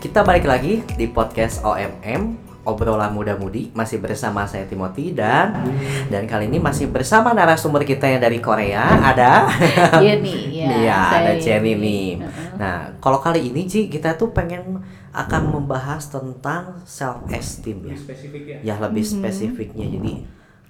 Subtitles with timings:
[0.00, 5.64] Kita balik lagi di podcast OMM obrolan muda-mudi masih bersama saya Timothy dan
[6.08, 9.48] dan kali ini masih bersama narasumber kita yang dari Korea ada
[10.04, 12.08] Jenny ya, Iya, ada Jenny nih.
[12.56, 17.96] Nah, kalau kali ini Ci kita tuh pengen akan membahas tentang self esteem ya.
[17.96, 18.58] Lebih spesifik ya.
[18.62, 19.10] Ya lebih Mhm.
[19.10, 19.86] spesifiknya.
[19.90, 20.12] Jadi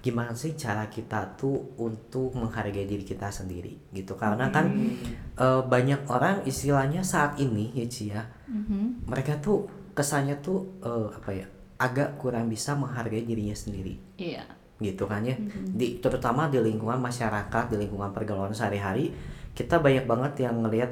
[0.01, 4.15] gimana sih cara kita tuh untuk menghargai diri kita sendiri gitu.
[4.15, 4.95] Karena kan Hmm.
[5.37, 9.07] eh, banyak orang istilahnya saat ini ya Ci ya Mhm.
[9.07, 11.47] mereka tuh kesannya tuh eh, apa ya
[11.79, 14.43] agak kurang bisa menghargai dirinya sendiri Iya.
[14.79, 15.73] gitu kan ya Mhm.
[15.73, 19.15] di terutama di lingkungan masyarakat di lingkungan pergaulan sehari-hari
[19.53, 20.91] kita banyak banget yang ngelihat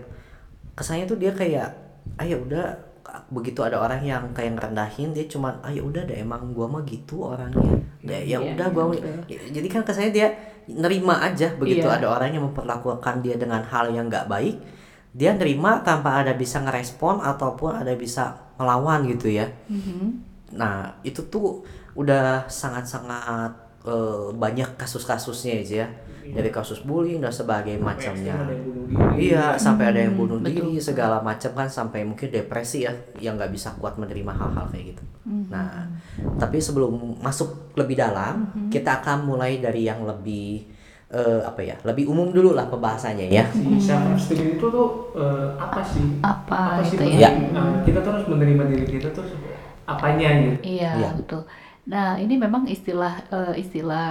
[0.74, 1.68] kesannya tuh dia kayak
[2.14, 2.78] ah ya udah
[3.28, 6.84] begitu ada orang yang kayak ngerendahin dia cuman ah ya udah deh emang gua mah
[6.84, 8.84] gitu orangnya ya, ya Iya, udah iya, gua
[9.26, 10.28] ya, jadi kan kesannya dia
[10.68, 11.96] nerima aja begitu Iya.
[11.98, 14.60] ada orang yang memperlakukan dia dengan hal yang nggak baik
[15.10, 20.28] dia nerima tanpa ada bisa ngerespon ataupun ada bisa melawan gitu ya Mhm.
[20.50, 21.60] Nah, itu tuh
[21.92, 23.52] udah sangat-sangat
[23.84, 25.88] eh, banyak kasus-kasusnya aja ya.
[26.28, 28.36] Dari kasus bullying dan sebagainya macamnya.
[28.36, 29.16] Sampai ada yang bunuh diri.
[29.28, 30.84] Iya, sampai ada yang Hmm, bunuh betul, diri betul.
[30.84, 35.04] segala macam kan sampai mungkin depresi ya yang nggak bisa kuat menerima hal-hal kayak gitu.
[35.24, 35.44] Mhm.
[35.48, 35.88] Nah,
[36.36, 38.68] tapi sebelum masuk lebih dalam, Mhm.
[38.68, 40.68] kita akan mulai dari yang lebih
[41.08, 41.76] eh, apa ya?
[41.84, 43.44] Lebih umum dulu lah pembahasannya ya.
[43.52, 46.20] Si self esteem itu tuh eh, apa sih?
[46.20, 47.20] Apa, sih itu penting?
[47.20, 47.30] ya?
[47.32, 49.24] Eh, kita tuh harus menerima diri kita tuh
[49.88, 50.56] apanya gitu.
[50.78, 51.10] Iya, Iya.
[51.16, 51.42] betul.
[51.88, 54.08] Nah, ini memang istilah eh, istilah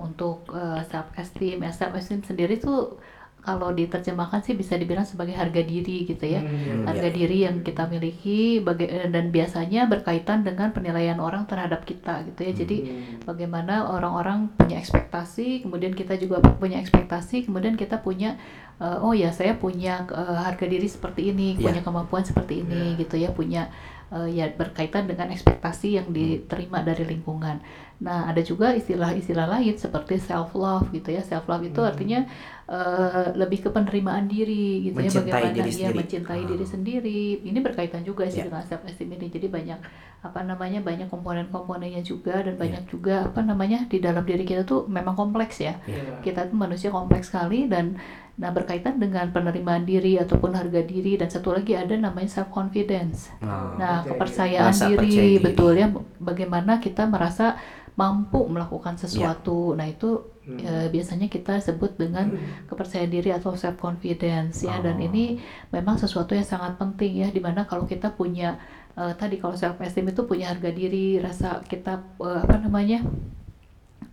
[0.00, 0.48] untuk
[0.88, 1.60] self esteem.
[1.60, 2.96] Ya, self esteem sendiri tuh
[3.38, 6.42] kalau diterjemahkan sih bisa dibilang sebagai harga diri gitu ya.
[6.42, 7.16] Hmm, Harga Iya.
[7.16, 12.40] diri yang kita miliki baga- eh, dan biasanya berkaitan dengan penilaian orang terhadap kita gitu
[12.44, 12.52] ya.
[12.52, 13.24] Jadi Hmm.
[13.24, 18.36] bagaimana orang-orang punya ekspektasi, kemudian kita juga punya ekspektasi, kemudian kita punya
[18.78, 21.68] eh, oh ya saya punya eh, harga diri seperti ini, Iya.
[21.68, 23.66] punya kemampuan seperti ini gitu ya, punya
[24.08, 27.60] eh, ya berkaitan dengan ekspektasi yang diterima dari lingkungan.
[27.98, 31.20] Nah, ada juga istilah-istilah lain seperti self love gitu ya.
[31.20, 31.90] Self love itu Hmm.
[31.90, 32.20] artinya
[32.68, 35.98] eh, lebih ke penerimaan diri gitu ya, Mencintai bagaimana diri dia sendiri.
[35.98, 36.46] mencintai Ah.
[36.46, 37.20] diri sendiri.
[37.42, 38.46] Ini berkaitan juga sih Iya.
[38.46, 39.26] dengan self esteem ini.
[39.28, 39.80] Jadi banyak
[40.20, 42.60] apa namanya banyak komponen-komponennya juga dan Iya.
[42.60, 46.20] banyak juga apa namanya di dalam diri kita tuh memang kompleks ya Iya.
[46.20, 47.96] kita tuh manusia kompleks sekali dan
[48.38, 53.34] nah berkaitan dengan penerimaan diri ataupun harga diri dan satu lagi ada namanya self confidence
[53.38, 55.42] Nah, nah percaya kepercayaan diri, diri.
[55.42, 57.58] betul ya bagaimana kita merasa
[57.94, 60.56] mampu melakukan sesuatu nah itu Hmm.
[60.56, 62.32] eh, biasanya kita sebut dengan
[62.64, 65.04] kepercayaan diri atau self confidence ya dan Oh.
[65.04, 65.36] ini
[65.68, 68.56] memang sesuatu yang sangat penting ya di mana kalau kita punya
[68.96, 73.04] eh, tadi kalau self esteem itu punya harga diri rasa kita eh, apa namanya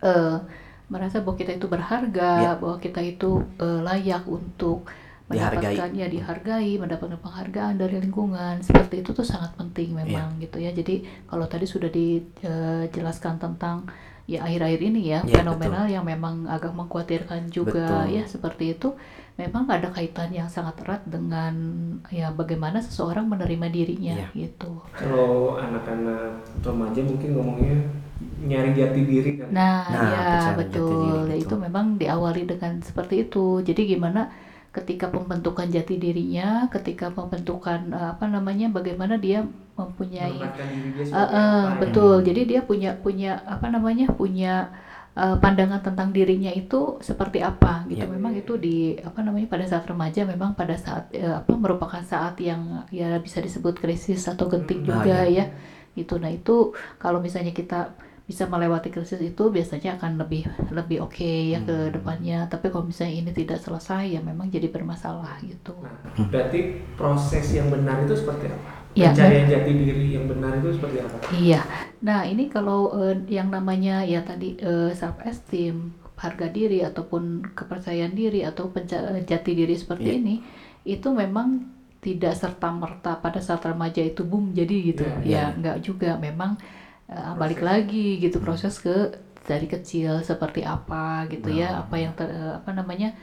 [0.02, 0.35] eh,
[0.88, 2.51] merasa bahwa kita itu berharga Ya.
[2.53, 4.85] bahwa kita itu eh, layak untuk
[5.25, 5.73] Dihargai.
[5.73, 10.69] mendapatkan ya dihargai mendapatkan penghargaan dari lingkungan seperti itu tuh sangat penting memang gitu ya
[10.69, 13.90] jadi kalau tadi sudah dijelaskan tentang
[14.25, 18.16] ya akhir-akhir ini ya Ya, fenomenal yang memang agak mengkhawatirkan juga Betul.
[18.16, 18.94] ya seperti itu
[19.35, 21.53] memang ada kaitan yang sangat erat dengan
[22.07, 24.28] ya bagaimana seseorang menerima dirinya Iya.
[24.46, 27.78] gitu Kalau anak-anak remaja mungkin ngomongnya
[28.50, 29.51] nyari jati diri kan.
[29.57, 30.19] Nah, Nah, ya
[30.59, 30.90] betul.
[31.01, 31.44] diri, Ya, betul.
[31.44, 33.40] Itu memang diawali dengan seperti itu.
[33.68, 34.19] Jadi gimana
[34.75, 39.38] ketika pembentukan jati dirinya, ketika pembentukan eh, apa namanya, bagaimana dia
[39.79, 40.66] mempunyai dia
[41.12, 41.38] apa,
[41.79, 41.79] ya.
[41.81, 42.13] betul.
[42.28, 44.50] Jadi dia punya punya apa namanya, punya
[45.17, 46.75] eh, pandangan tentang dirinya itu
[47.09, 48.03] seperti apa gitu.
[48.06, 48.12] Ya.
[48.16, 52.35] Memang itu di apa namanya pada saat remaja memang pada saat eh, apa merupakan saat
[52.41, 54.90] yang ya bisa disebut krisis atau genting Hmm.
[54.91, 55.46] juga Ah, ya.
[55.97, 56.13] Gitu.
[56.19, 56.52] Nah, itu
[57.02, 60.44] kalau misalnya kita bisa melewati krisis itu biasanya akan lebih
[60.74, 61.22] lebih oke
[61.53, 61.94] ya ke Hmm.
[61.94, 62.50] depannya.
[62.50, 65.78] Tapi kalau misalnya ini tidak selesai ya memang jadi bermasalah gitu.
[65.78, 66.59] Nah, berarti
[66.97, 68.69] proses yang benar itu seperti apa?
[68.96, 71.16] Ya, Pencarian jati diri yang benar itu seperti apa?
[71.31, 71.62] Iya.
[72.02, 74.56] Nah, ini kalau eh, yang namanya ya tadi
[74.96, 80.17] self esteem, harga diri ataupun kepercayaan diri atau penca- eh, jati diri seperti Iya.
[80.17, 80.35] ini
[80.88, 81.61] itu memang
[82.00, 85.03] tidak serta merta pada saat remaja itu boom jadi gitu.
[85.03, 85.44] Iya, ya, iya.
[85.53, 86.16] enggak juga.
[86.17, 86.55] Memang
[87.09, 89.13] eh, balik lagi gitu proses ke
[89.46, 91.81] dari kecil seperti apa gitu ya, Nah.
[91.85, 93.13] apa yang ter- eh, apa namanya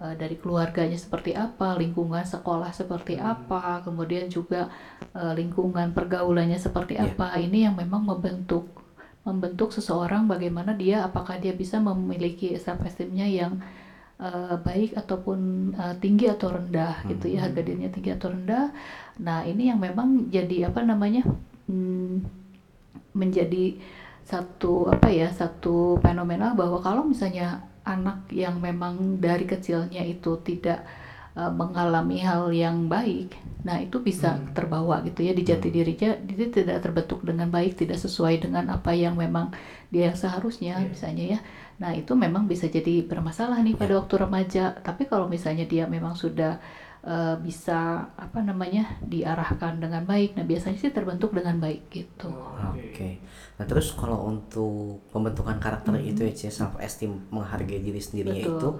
[0.00, 3.32] eh, dari keluarganya seperti apa, lingkungan sekolah seperti Hmm.
[3.36, 4.68] apa, kemudian juga
[5.16, 7.12] eh, lingkungan pergaulannya seperti Iya.
[7.12, 7.36] apa.
[7.36, 8.64] Ini yang memang membentuk
[9.20, 13.52] membentuk seseorang bagaimana dia apakah dia bisa memiliki self esteemnya yang
[14.20, 15.38] eh, baik ataupun
[15.76, 17.44] eh, tinggi atau rendah gitu ya Hmm.
[17.52, 18.68] harga dirinya tinggi atau rendah.
[19.20, 21.24] Nah ini yang memang jadi apa namanya
[21.68, 22.39] hmm,
[23.12, 23.76] menjadi
[24.24, 30.84] satu apa ya satu fenomena bahwa kalau misalnya anak yang memang dari kecilnya itu tidak
[31.34, 33.34] uh, mengalami hal yang baik,
[33.64, 34.52] nah itu bisa Hmm.
[34.54, 35.76] terbawa gitu ya di jati Hmm.
[35.80, 39.50] dirinya, dia tidak terbentuk dengan baik, tidak sesuai dengan apa yang memang
[39.90, 40.86] dia yang seharusnya Iya.
[40.92, 41.40] misalnya ya.
[41.80, 44.76] Nah itu memang bisa jadi bermasalah nih pada waktu remaja.
[44.84, 46.60] Tapi kalau misalnya dia memang sudah
[47.04, 52.28] uh, bisa apa namanya diarahkan dengan baik, nah biasanya sih terbentuk dengan baik gitu.
[52.28, 53.20] Oh, Oke.
[53.60, 58.56] Nah terus kalau untuk pembentukan karakter itu ya Cie, self esteem menghargai diri sendirinya Betul.
[58.56, 58.70] itu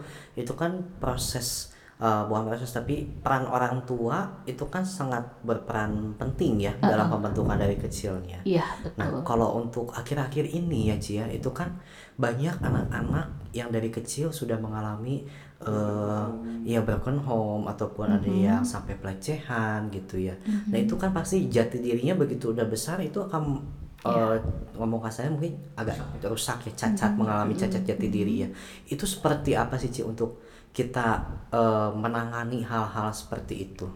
[0.49, 6.65] itu kan proses eh, bukan proses tapi peran orang tua itu kan sangat berperan penting
[6.65, 8.41] ya dalam pembentukan dari kecilnya.
[8.49, 8.65] Iya
[8.97, 9.25] Nah betul.
[9.29, 11.77] kalau untuk akhir-akhir ini ya Cia itu kan
[12.17, 15.29] banyak anak-anak yang dari kecil sudah mengalami
[15.61, 16.27] eh
[16.65, 20.35] ya broken home ataupun ada yang sampai pelecehan gitu ya.
[20.73, 23.61] Nah itu kan pasti jati dirinya begitu udah besar itu akan
[24.05, 24.37] eh,
[24.77, 28.49] ngomong kasarnya mungkin agak rusak ya cacat mengalami cacat jati diri ya.
[28.89, 30.41] Itu seperti apa sih Ci untuk
[30.73, 33.87] kita eh, menangani hal-hal seperti itu?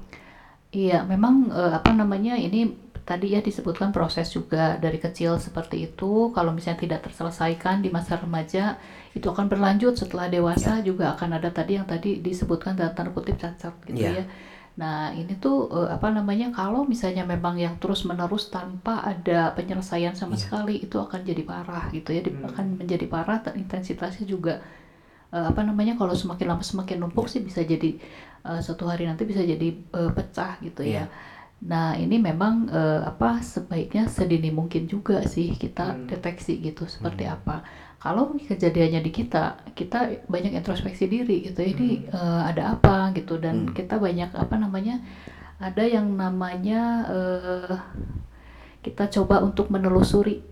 [0.75, 2.75] Iya, memang eh, apa namanya ini
[3.05, 6.33] tadi ya disebutkan proses juga dari kecil seperti itu.
[6.35, 8.81] Kalau misalnya tidak terselesaikan di masa remaja,
[9.15, 13.39] itu akan berlanjut setelah dewasa juga akan ada tadi yang tadi disebutkan dalam tanda kutip
[13.39, 14.23] cacat gitu Iya.
[14.23, 14.25] ya.
[14.75, 20.35] Nah, ini tuh eh, apa namanya kalau misalnya memang yang terus-menerus tanpa ada penyelesaian sama
[20.35, 24.59] sekali itu akan jadi parah gitu ya, Di- akan menjadi parah dan intensitasnya juga
[25.31, 27.99] eh, apa namanya kalau semakin lama semakin numpuk sih bisa jadi
[28.51, 31.07] eh, suatu hari nanti bisa jadi eh, pecah gitu ya.
[31.65, 37.63] Nah ini memang eh, apa sebaiknya sedini mungkin juga sih kita deteksi gitu seperti apa.
[38.05, 41.65] Kalau kejadiannya di kita, kita banyak introspeksi diri gitu.
[41.65, 45.01] Ini eh, ada apa gitu dan kita banyak apa namanya
[45.57, 47.77] ada yang namanya eh,
[48.85, 50.45] kita coba untuk menelusuri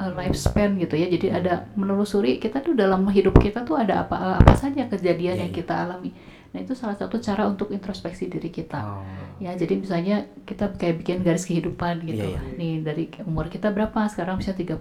[0.00, 1.08] uh, lifespan gitu ya.
[1.08, 5.42] Jadi ada menelusuri kita tuh dalam hidup kita tuh ada apa apa saja kejadian Iya,
[5.44, 5.58] yang iya.
[5.60, 6.10] kita alami.
[6.54, 8.80] Nah, itu salah satu cara untuk introspeksi diri kita.
[8.80, 9.04] Oh.
[9.36, 12.32] Ya, jadi misalnya kita kayak bikin garis kehidupan gitu.
[12.32, 12.56] Iya, iya.
[12.56, 14.08] Nih dari umur kita berapa?
[14.08, 14.80] Sekarang bisa 30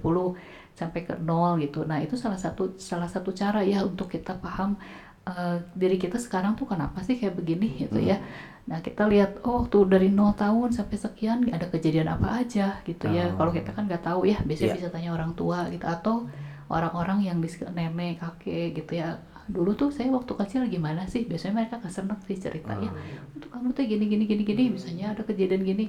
[0.75, 1.87] sampai ke nol gitu.
[1.87, 4.75] Nah, itu salah satu salah satu cara ya untuk kita paham
[5.27, 8.19] eh, diri kita sekarang tuh kenapa sih kayak begini gitu ya.
[8.65, 13.05] Nah, kita lihat oh tuh dari 0 tahun sampai sekian ada kejadian apa aja gitu
[13.09, 13.29] ya.
[13.33, 13.37] Oh.
[13.39, 14.77] Kalau kita kan nggak tahu ya, biasanya Iya.
[14.81, 16.15] bisa tanya orang tua gitu atau
[16.69, 19.21] orang-orang yang di nenek, kakek gitu ya.
[19.45, 21.29] Dulu tuh saya waktu kecil gimana sih?
[21.29, 22.89] Biasanya mereka keseneng sih ceritanya.
[23.37, 25.85] Untuk kamu tuh gini gini gini gini, misalnya ada kejadian gini.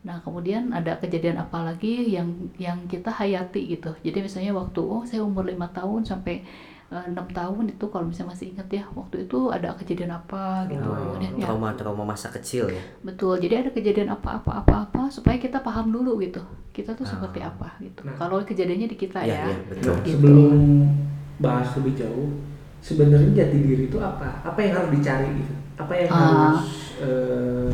[0.00, 3.92] Nah, kemudian ada kejadian apa lagi yang yang kita hayati gitu.
[4.00, 6.40] Jadi misalnya waktu oh saya umur lima tahun sampai
[6.88, 10.88] eh, enam tahun itu kalau misalnya masih ingat ya, waktu itu ada kejadian apa gitu.
[10.88, 12.82] Oh, Kemudian ya trauma-trauma masa kecil ya.
[13.04, 16.40] Betul, jadi ada kejadian apa-apa apa-apa supaya kita paham dulu gitu.
[16.72, 17.10] Kita tuh Ah.
[17.12, 18.00] seperti apa gitu.
[18.02, 18.16] Nah.
[18.16, 19.44] Kalau kejadiannya di kita Iya, ya.
[19.46, 19.86] iya, betul.
[19.86, 20.12] Nah, Gitu.
[20.16, 20.54] sebelum
[21.38, 22.28] bahas lebih jauh,
[22.80, 24.40] sebenarnya jati diri itu apa?
[24.42, 25.52] Apa yang harus dicari gitu?
[25.76, 26.16] Apa yang Ah.
[26.56, 26.66] harus
[27.00, 27.70] eh,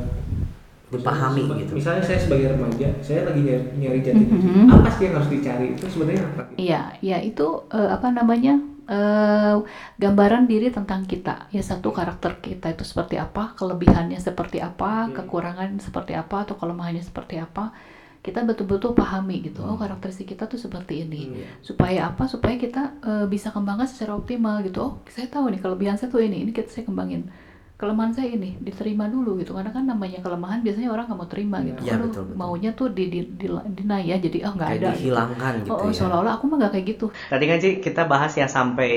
[0.86, 1.72] Dipahami misalnya, gitu.
[1.74, 4.38] Misalnya saya sebagai remaja, saya lagi nyari, nyari jati diri.
[4.38, 4.70] Mhm.
[4.70, 5.66] Apa sih yang harus dicari?
[5.74, 6.42] Itu sebenarnya apa?
[6.46, 6.56] Gitu?
[6.62, 8.54] Iya, ya itu eh, apa namanya?
[8.86, 9.56] eh,
[9.98, 11.50] gambaran diri tentang kita.
[11.50, 15.26] Ya satu karakter kita itu seperti apa, kelebihannya seperti apa, Oke.
[15.26, 17.74] kekurangan seperti apa atau kelemahannya seperti apa.
[18.22, 19.62] Kita betul-betul pahami gitu.
[19.62, 21.22] Oh, karakteristik kita tuh seperti ini.
[21.30, 21.42] Hmm.
[21.62, 25.98] supaya apa supaya kita eh, bisa kembangkan secara optimal gitu oh saya tahu nih kelebihan
[25.98, 27.26] saya tuh ini ini kita saya kembangin
[27.76, 31.60] kelemahan saya ini diterima dulu gitu karena kan namanya kelemahan biasanya orang nggak mau terima
[31.60, 32.36] gitu Iya, Aduh, betul, betul.
[32.40, 35.12] maunya tuh di, di, di, deny ya jadi oh nggak ada gitu.
[35.12, 35.94] dihilangkan gitu oh, oh, ya.
[35.94, 38.90] seolah-olah aku mah nggak kayak gitu Tadi kan Ci kita bahas ya sampai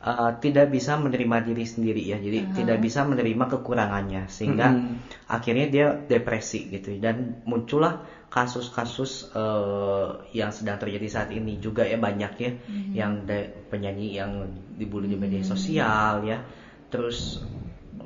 [0.00, 2.16] uh, tidak bisa menerima diri sendiri ya.
[2.16, 5.28] Jadi tidak bisa menerima kekurangannya sehingga Mhm.
[5.28, 8.00] akhirnya dia depresi gitu dan muncullah
[8.32, 12.50] kasus-kasus uh, yang sedang terjadi saat ini juga ya banyak ya
[12.96, 16.40] yang de- penyanyi yang dibully di media sosial ya.
[16.88, 17.44] Terus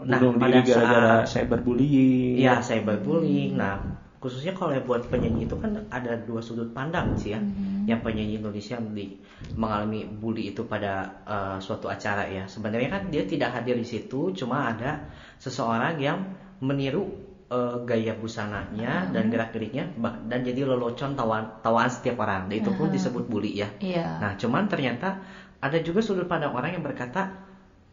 [0.05, 2.37] nah bunuh pada diri gara-gara saat cyberbullying.
[2.37, 3.57] ya cyberbullying.
[3.57, 3.81] Nah,
[4.21, 7.41] khususnya kalau yang buat penyanyi itu kan ada dua sudut pandang sih ya.
[7.87, 9.17] Yang penyanyi Indonesia yang di,
[9.55, 12.51] mengalami bully itu pada uh, suatu acara ya.
[12.51, 15.07] Sebenarnya kan dia tidak hadir di situ, cuma ada
[15.39, 16.19] seseorang yang
[16.59, 17.07] meniru
[17.53, 22.51] uh, gaya busananya dan gerak-geriknya bah- dan jadi lelucon tawaan tawaan setiap orang.
[22.51, 23.71] Dan itu pun disebut bully ya.
[23.79, 25.23] iya Nah, cuman ternyata
[25.63, 27.46] ada juga sudut pandang orang yang berkata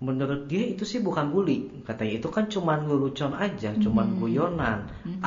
[0.08, 1.58] menurut dia itu sih bukan bully
[1.88, 4.80] katanya itu kan cuman lelucon aja cuman guyonan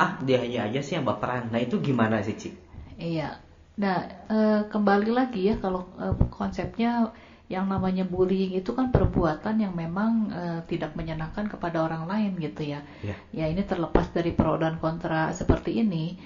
[0.03, 2.49] ah dia hanya aja sih yang baperan nah itu gimana sih Ci?
[2.97, 3.29] Iya.
[3.77, 3.97] Nah,
[4.33, 7.13] eh, kembali lagi ya kalau eh, konsepnya
[7.47, 12.61] yang namanya bullying itu kan perbuatan yang memang eh, tidak menyenangkan kepada orang lain gitu
[12.73, 12.79] ya.
[13.01, 13.15] Ya.
[13.31, 16.17] Ya ini terlepas dari pro dan kontra seperti ini.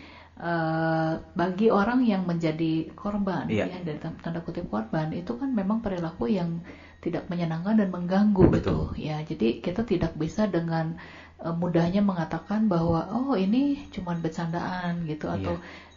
[0.41, 3.65] eh, bagi orang yang menjadi korban Iya.
[3.69, 6.49] ya dari tanda kutip korban itu kan memang perilaku yang
[7.03, 8.93] tidak menyenangkan dan mengganggu Betul.
[8.93, 10.85] gitu ya jadi kita tidak bisa dengan
[11.45, 13.59] eh, mudahnya mengatakan bahwa oh ini
[13.95, 15.35] cuman bercandaan gitu Iya.
[15.41, 15.53] atau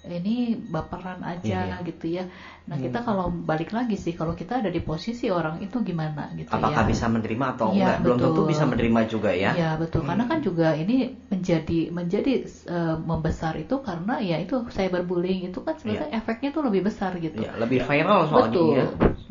[0.08, 1.84] ini baperan aja Iya.
[1.84, 2.24] gitu ya
[2.68, 6.52] nah kita kalau balik lagi sih kalau kita ada di posisi orang itu gimana gitu
[6.56, 8.46] apakah ya bisa menerima atau Iya, enggak belum tentu betul.
[8.52, 10.96] bisa menerima juga ya Ya betul karena kan juga ini
[11.32, 12.32] menjadi menjadi
[12.68, 17.38] eh, membesar itu karena ya itu cyberbullying itu kan sebenarnya efeknya tuh lebih besar gitu.
[17.44, 18.72] Ya, lebih viral soalnya Betul.
[18.76, 18.84] ya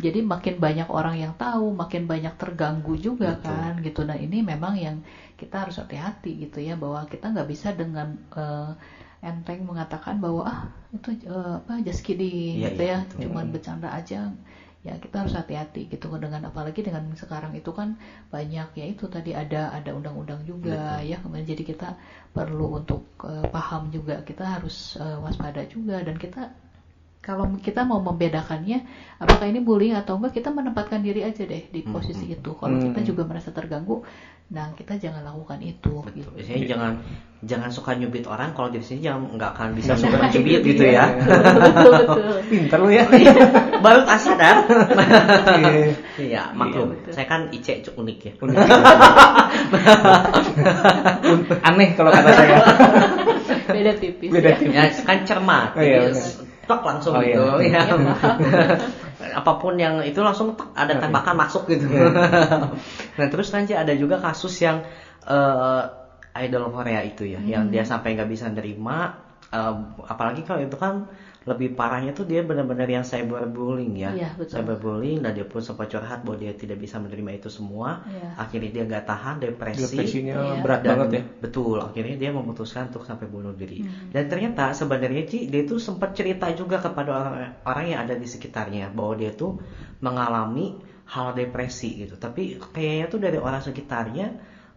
[0.04, 3.54] Jadi makin banyak orang yang tahu, makin banyak terganggu juga Betul.
[3.54, 4.02] kan gitu.
[4.04, 4.96] Nah ini memang yang
[5.38, 8.70] kita harus hati-hati gitu ya bahwa kita nggak bisa dengan eh,
[9.30, 10.60] enteng mengatakan bahwa ah
[10.96, 13.20] itu eh, apa just kidding Iya, gitu iya, ya, betul.
[13.24, 14.18] cuman bercanda aja.
[14.84, 17.96] Ya kita harus hati-hati gitu dengan apalagi dengan sekarang itu kan
[18.34, 21.88] banyak ya itu tadi ada ada undang-undang juga ya kemudian jadi kita
[22.36, 26.52] perlu untuk eh, paham juga kita harus eh, waspada juga dan kita
[27.24, 28.84] kalau kita mau membedakannya
[29.18, 33.00] apakah ini bullying atau enggak kita menempatkan diri aja deh di posisi itu kalau kita
[33.00, 33.08] Hmm.
[33.08, 34.04] juga merasa terganggu
[34.46, 36.14] nah kita jangan lakukan itu Betul.
[36.14, 36.92] gitu Biasanya jangan
[37.42, 40.84] jangan suka nyubit orang kalau di sini jangan nggak akan bisa Nggak suka nyubit gitu
[40.84, 40.94] iya.
[40.94, 41.06] ya.
[41.64, 43.04] betul betul Pinter lu ya.
[43.80, 44.56] Baru tak sadar.
[45.50, 45.72] Iya.
[46.30, 46.94] Iya, maklum.
[46.94, 47.10] betul.
[47.10, 48.32] Saya kan Ice cuk unik ya.
[48.38, 48.58] Unik.
[51.64, 52.58] Aneh kalau kata saya.
[53.66, 54.58] beda tipis Beda ya.
[54.60, 54.76] tipis.
[54.76, 55.74] Ya kan cermat.
[55.74, 56.12] Oh, iya.
[56.64, 57.36] Tek langsung Oh, iya.
[57.36, 57.44] gitu.
[57.68, 59.36] Iya, Ya.
[59.40, 61.86] Apa pun yang itu langsung tek, ada tembakan masuk gitu.
[63.20, 64.84] nah terus nanti ada juga kasus yang
[65.28, 65.82] eh,
[66.44, 69.22] idol Korea itu ya, yang dia sampai nggak bisa nerima.
[69.54, 69.74] Eh,
[70.10, 71.06] apalagi kalau itu kan
[71.44, 74.16] lebih parahnya tuh dia benar-benar yang cyberbullying ya.
[74.16, 74.64] Iya, betul.
[74.64, 78.00] Cyberbullying dan dia pun sempat curhat bahwa dia tidak bisa menerima itu semua.
[78.08, 78.40] Iya.
[78.40, 79.84] Akhirnya dia nggak tahan depresi.
[79.92, 80.64] Depresinya Iya.
[80.64, 81.24] berat Dan banget ya.
[81.44, 83.84] Betul, akhirnya dia memutuskan untuk sampai bunuh diri.
[83.84, 84.16] Hmm.
[84.16, 87.36] Dan ternyata sebenarnya Ci, dia itu sempat cerita juga kepada orang,
[87.68, 89.60] orang yang ada di sekitarnya bahwa dia tuh
[90.00, 90.80] mengalami
[91.12, 92.16] hal depresi gitu.
[92.16, 94.28] Tapi kayaknya tuh dari orang sekitarnya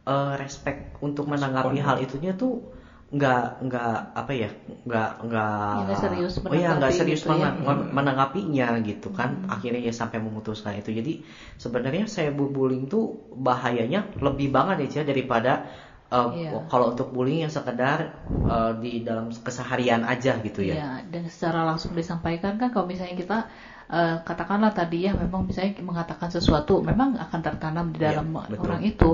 [0.02, 2.74] eh, respect untuk menanggapi hal itunya tuh
[3.06, 4.50] nggak nggak apa ya
[4.82, 7.54] nggak nggak Ya, serius oh iya nggak serius gitu ya.
[7.54, 11.22] menang- men- menanggapinya gitu kan akhirnya ya sampai memutuskan itu jadi
[11.54, 15.70] sebenarnya saya bullying tuh bahayanya lebih banget ya daripada
[16.10, 16.66] uh, Iya.
[16.66, 18.10] kalau untuk bullying yang sekedar
[18.42, 23.14] uh, di dalam keseharian aja gitu ya Iya, dan secara langsung disampaikan kan kalau misalnya
[23.14, 23.38] kita
[23.86, 28.66] eh, katakanlah tadi ya memang misalnya mengatakan sesuatu memang akan tertanam di Iya, dalam betul.
[28.66, 29.10] orang itu.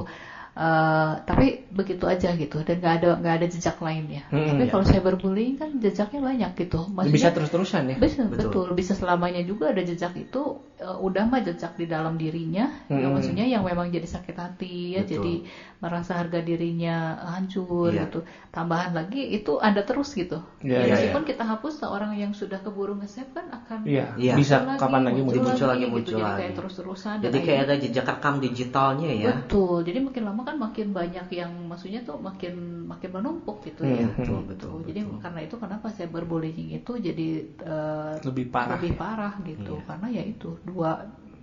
[0.53, 4.29] Eh, tapi begitu aja gitu dan nggak ada nggak ada jejak lainnya.
[4.29, 4.73] Hmm, tapi iya.
[4.77, 6.93] kalau cyberbullying kan jejaknya banyak gitu.
[7.09, 7.97] Bisa terus-terusan ya.
[7.97, 8.53] Bisa, Betul.
[8.53, 8.67] betul.
[8.77, 12.67] Bisa selamanya juga ada jejak itu eh, udah mah jejak di dalam dirinya.
[12.91, 13.15] Ya, Hmm.
[13.15, 15.15] maksudnya yang memang jadi sakit hati ya, Betul.
[15.15, 15.35] jadi
[15.79, 18.05] merasa harga dirinya hancur Iya.
[18.07, 18.19] gitu.
[18.51, 20.43] Tambahan lagi itu ada terus gitu.
[20.61, 24.35] Iya, Ya, iya, meskipun kita hapus seorang yang sudah keburu nge-save kan akan Iya, Iya.
[24.35, 25.43] bisa muncul kapan lagi muncul.
[25.43, 25.93] Muncul lagi, gitu.
[25.93, 26.39] muncul jadi lagi.
[26.43, 30.57] kayak terus-terusan dan jadi kayak ada jejak rekam digitalnya ya betul jadi makin lama kan
[30.57, 32.55] makin banyak yang maksudnya tuh makin
[32.93, 34.47] makin menumpuk gitu ya Hmm, betul, Gitu.
[34.51, 35.19] betul, jadi betul.
[35.25, 37.29] karena itu kenapa cyberbullying itu jadi
[37.73, 38.79] eh, Lebih parah.
[38.79, 39.87] lebih parah gitu Iya.
[39.89, 40.91] karena ya itu dua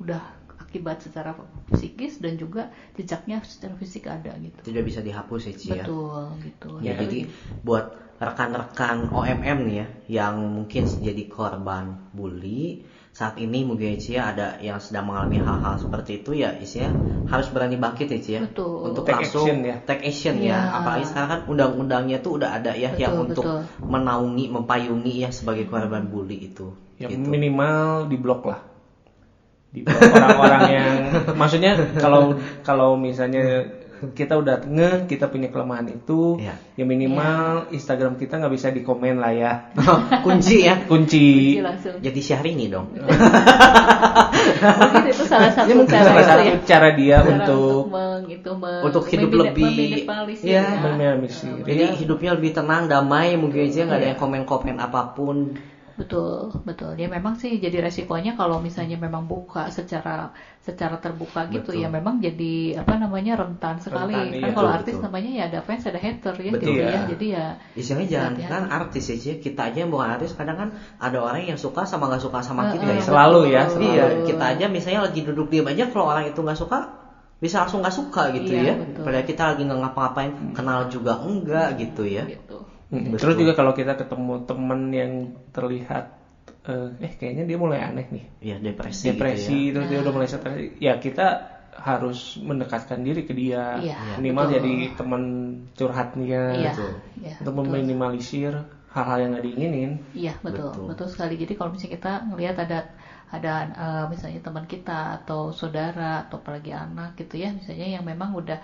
[0.04, 0.22] udah
[0.64, 1.32] akibat secara
[1.74, 6.22] psikis dan juga jejaknya secara fisik ada gitu tidak bisa dihapus ya Ci ya betul
[6.46, 7.20] gitu Ya, jadi
[7.68, 7.86] buat
[8.20, 9.88] rekan-rekan OMM nih ya
[10.24, 12.84] yang mungkin jadi korban bully
[13.20, 16.96] saat ini mungkin ya Ci ya ada yang sedang mengalami hal-hal seperti itu ya isinya
[17.28, 18.96] harus berani bangkit ya ya Betul.
[18.96, 19.76] untuk Take langsung action ya.
[19.84, 20.60] take action ya Iya.
[20.72, 23.60] apalagi sekarang kan undang-undangnya tuh udah ada ya Betul, yang untuk betul.
[23.92, 27.28] menaungi mempayungi ya sebagai korban bully itu Ya gitu.
[27.28, 28.60] minimal di blok lah.
[29.72, 30.92] Di blok orang-orang yang
[31.40, 33.68] maksudnya kalau kalau misalnya
[34.10, 36.54] kita udah nge kita punya kelemahan itu Iya.
[36.74, 39.52] ya minimal Instagram kita nggak bisa di komen lah ya
[40.22, 43.08] kunci ya kunci Kunci langsung jadi Syahrini dong mungkin
[45.06, 46.54] itu salah satu Ya, mungkin cara salah satu ya.
[46.64, 50.06] cara dia Cara untuk meng, itu me- Untuk hidup lebih-
[50.40, 50.42] Iya.
[50.42, 50.64] ya.
[50.82, 51.62] meminimalisir.
[51.64, 54.10] jadi hidupnya lebih tenang damai mungkin aja nggak ada Iya.
[54.10, 55.36] yang komen-komen apa pun
[56.00, 56.96] Betul, betul.
[56.96, 60.32] Ya memang sih jadi resikonya kalau misalnya memang buka secara
[60.64, 61.84] secara terbuka gitu Betul.
[61.84, 64.16] ya memang jadi apa namanya rentan sekali.
[64.16, 64.56] Rentan, kan iya.
[64.56, 65.06] kalau Betul, artis betul.
[65.12, 66.88] namanya ya ada fans ada hater ya Betul, gitu ya.
[66.88, 67.00] ya.
[67.12, 68.52] Jadi ya Istilahnya jangan Hati-hati.
[68.56, 70.70] kan artis ya kita aja yang bukan artis kadang kan
[71.04, 73.84] ada orang yang suka sama nggak suka sama kita eh, ya Selalu ya, selalu.
[73.92, 76.78] iya kita aja misalnya lagi duduk diam aja kalau orang itu nggak suka
[77.40, 79.04] bisa langsung nggak suka gitu Iya, ya betul.
[79.04, 82.60] padahal kita lagi nggak ngapa-ngapain kenal juga enggak gitu ya gitu.
[82.90, 83.22] Hmm, Betul.
[83.22, 85.12] Terus juga kalau kita ketemu temen yang
[85.54, 86.04] terlihat
[86.66, 90.28] eh, eh kayaknya dia mulai aneh nih ya depresi, depresi gitu terus dia udah mulai
[90.30, 91.26] stres ya kita
[91.80, 94.56] harus mendekatkan diri ke dia Iya, minimal betul.
[94.58, 95.24] jadi teman
[95.78, 96.44] curhatnya.
[96.66, 96.92] Betul.
[97.22, 97.62] Ya, untuk betul.
[97.70, 98.54] meminimalisir
[98.90, 99.92] hal-hal yang nggak diinginin.
[100.20, 100.86] Iya betul, Betul.
[100.90, 101.34] betul sekali.
[101.42, 102.78] Jadi kalau misalnya kita ngelihat ada
[103.36, 103.50] ada
[103.84, 104.92] eh, misalnya teman kita
[105.22, 108.58] atau saudara atau apalagi anak gitu ya, misalnya yang memang udah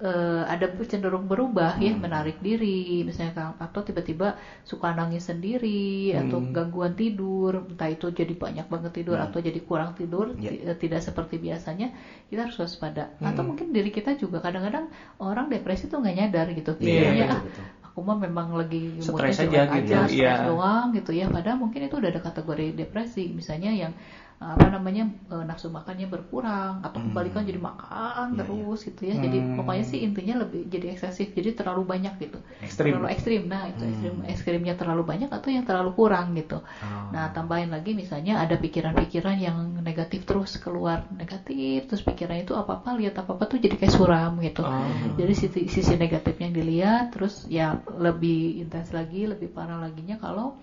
[0.00, 2.00] eh, ada cenderung berubah ya, Hmm.
[2.00, 6.56] menarik diri, misalnya atau tiba-tiba suka nangis sendiri atau Hmm.
[6.56, 9.26] gangguan tidur, entah itu jadi banyak banget tidur Hmm.
[9.28, 10.50] atau jadi kurang tidur, Ya.
[10.56, 11.92] ti- eh, tidak seperti biasanya,
[12.32, 13.12] kita harus waspada.
[13.20, 13.52] Atau Hmm.
[13.52, 14.88] mungkin diri kita juga kadang-kadang
[15.20, 17.64] orang depresi tuh nggak nyadar gitu, Iya, pikirannya betul, ah betul.
[17.90, 20.46] aku mah memang lagi Stres aja gitu, aja, stres iya.
[20.46, 25.04] doang gitu ya padahal mungkin itu udah ada kategori depresi misalnya yang uh, apa namanya
[25.28, 27.12] uh, nafsu makannya berkurang atau Hmm.
[27.12, 29.56] kebalikan jadi makan Iya, terus gitu ya jadi Hmm.
[29.60, 32.96] pokoknya sih intinya lebih jadi eksesif jadi terlalu banyak gitu Ekstrim.
[32.96, 33.90] terlalu ekstrim nah itu Hmm.
[33.92, 37.12] ekstrim ekstrimnya terlalu banyak atau yang terlalu kurang gitu Oh.
[37.12, 42.80] nah tambahin lagi misalnya ada pikiran-pikiran yang negatif terus keluar negatif terus pikirannya itu apa
[42.80, 44.88] apa lihat apa apa tuh jadi kayak suram gitu Oh.
[45.20, 50.56] jadi sisi, sisi negatif yang dilihat terus ya lebih intens lagi lebih parah laginya kalau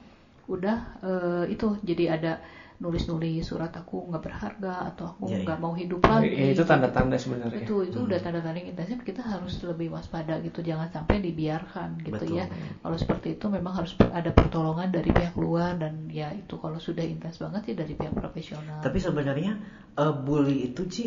[0.50, 2.34] udah eh, itu jadi ada
[2.78, 5.64] nulis-nulis surat aku nggak berharga atau aku Iya, nggak iya.
[5.66, 6.70] mau hidup lagi Ya, itu gitu.
[6.70, 7.58] tanda-tanda sebenarnya.
[7.66, 12.38] itu itu udah tanda-tanda intensif kita harus lebih waspada gitu jangan sampai dibiarkan gitu Betul.
[12.38, 12.46] ya
[12.84, 17.02] kalau seperti itu memang harus ada pertolongan dari pihak luar dan ya itu kalau sudah
[17.02, 19.52] intens banget ya dari pihak profesional Tapi sebenarnya
[19.98, 21.06] eh, bully itu Ci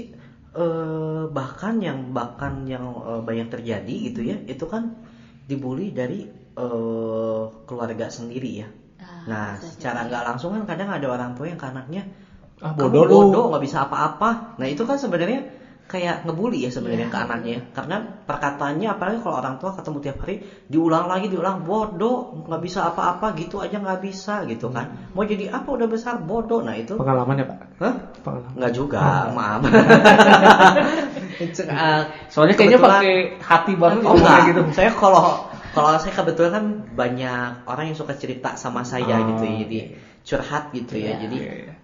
[0.54, 4.90] eh, bahkan yang bahkan yang eh, banyak terjadi gitu ya, itu kan
[5.46, 6.26] dibully dari
[6.58, 8.68] eh, keluarga sendiri ya.
[9.00, 12.02] Ah, Nah, bisa secara nggak langsung kan kadang ada orang tua yang ke anaknya
[12.58, 14.54] Ah, "Kamu bodoh lu." bodoh nggak bisa apa-apa.
[14.56, 15.40] Nah itu kan sebenarnya
[15.86, 17.10] kayak ngebully ya sebenarnya Iya.
[17.10, 22.46] ke anaknya karena perkataannya apalagi kalau orang tua ketemu tiap hari diulang lagi diulang bodoh
[22.46, 26.62] nggak bisa apa-apa gitu aja nggak bisa gitu kan mau jadi apa udah besar bodoh
[26.62, 27.58] nah itu Pengalaman ya pak?
[27.82, 27.94] Hah?
[28.22, 28.52] Pengalaman.
[28.54, 29.00] Nggak juga,
[29.34, 29.60] maaf.
[31.40, 34.60] Eh, Soalnya kayaknya pakai hati banget Oh enggak, gitu.
[34.70, 39.44] saya kalau kalau saya kebetulan kan banyak orang yang suka cerita sama saya Oh, gitu
[39.44, 39.78] ya, jadi
[40.20, 41.14] curhat gitu ya.
[41.14, 41.14] Iya.
[41.22, 41.74] Jadi Iya, iya.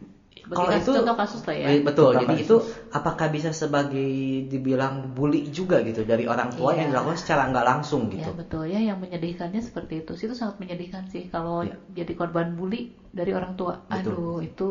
[0.47, 2.15] kalau itu contoh kasus lah ya betul.
[2.15, 2.47] Contoh jadi kasus.
[2.47, 2.57] itu
[2.95, 4.11] apakah bisa sebagai
[4.47, 6.87] dibilang bully juga gitu dari orang tua Iya.
[6.87, 8.31] yang dilakukan secara nggak langsung Ya gitu.
[8.39, 11.75] betul ya yang menyedihkannya seperti itu sih itu sangat menyedihkan sih kalau Ya.
[11.91, 13.81] jadi korban bully dari orang tua.
[13.91, 14.13] Betul.
[14.13, 14.69] Aduh itu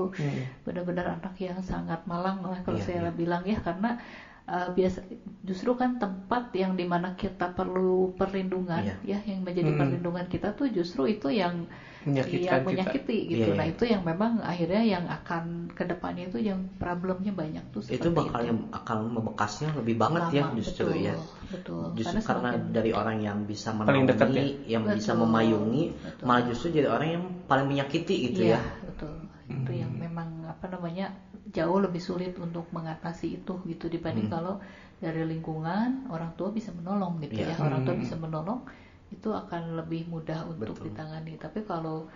[0.64, 3.12] benar-benar anak yang sangat malang lah kalau Iya, saya iya.
[3.12, 4.00] bilang ya karena
[4.46, 5.00] uh, biasa
[5.42, 8.96] justru kan tempat yang di mana kita perlu perlindungan Iya.
[9.04, 9.80] ya yang menjadi Hmm.
[9.80, 11.66] perlindungan kita tuh justru itu yang
[12.06, 12.62] yang kita.
[12.62, 13.50] menyakiti gitu.
[13.50, 13.58] Iya, iya.
[13.58, 18.14] Nah itu yang memang akhirnya yang akan ke depannya itu yang problemnya banyak tuh Itu
[18.14, 18.50] seperti bakal itu.
[18.54, 21.14] yang akan membekasnya lebih banget ya Lama, justru betul, ya.
[21.50, 21.82] betul.
[21.98, 26.26] Justru karena semakin- dari orang yang bisa dekat menolongi, yang bisa Betul, memayungi, betul.
[26.30, 28.62] malah justru jadi orang yang paling menyakiti gitu Iya, ya.
[28.86, 29.14] betul.
[29.46, 31.10] Itu yang memang apa namanya
[31.54, 34.36] jauh lebih sulit untuk mengatasi itu gitu dibanding Hmm.
[34.42, 34.56] kalau
[34.98, 37.54] dari lingkungan orang tua bisa menolong gitu Iya.
[37.54, 37.56] ya.
[37.62, 38.02] Orang tua Hmm.
[38.02, 38.66] bisa menolong
[39.14, 40.90] itu akan lebih mudah untuk Betul.
[40.90, 41.38] ditangani.
[41.38, 42.10] Tapi kalau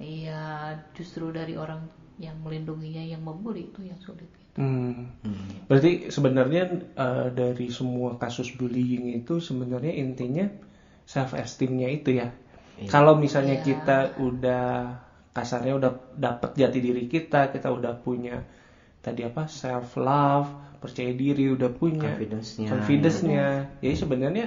[0.00, 1.84] ya justru dari orang
[2.16, 4.56] yang melindunginya yang membuli itu yang sulit gitu.
[4.56, 5.12] Hmm.
[5.20, 5.68] Hmm.
[5.68, 6.62] Berarti sebenarnya
[6.96, 10.48] eh, dari semua kasus bullying itu sebenarnya intinya
[11.04, 12.32] self esteemnya itu ya.
[12.80, 12.88] Iya.
[12.88, 13.64] Kalau misalnya Iya.
[13.66, 14.68] kita udah
[15.30, 18.40] kasarnya udah dapet jati diri kita, kita udah punya
[19.04, 20.48] tadi apa self love,
[20.82, 22.70] percaya diri, udah punya Confidence-nya.
[22.72, 23.44] confidence-nya.
[23.82, 24.44] Jadi sebenarnya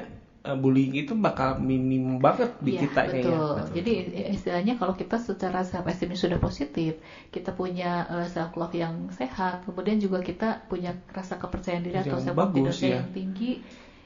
[0.48, 2.90] eh, bullying itu bakal minim banget di Iya, ya.
[3.08, 3.44] betul.
[3.44, 3.92] Betul, Jadi
[4.36, 6.96] istilahnya kalau kita secara self esteem sudah positif,
[7.36, 12.24] kita punya self love yang sehat, kemudian juga kita punya rasa kepercayaan diri atau Yang
[12.24, 13.00] self bagus, confidence ya.
[13.04, 13.60] yang tinggi,